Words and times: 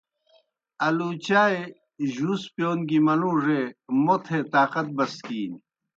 آلُوچائے 0.85 1.61
جُوس 2.13 2.43
پِیون 2.53 2.79
گیْ 2.89 2.99
منُوڙے 3.05 3.61
موتھے 4.03 4.39
طاقت 4.53 4.87
بسکِینیْ۔ 4.97 5.59